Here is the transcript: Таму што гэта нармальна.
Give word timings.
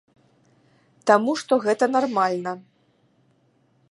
Таму 1.11 1.31
што 1.41 1.53
гэта 1.67 1.85
нармальна. 1.97 2.51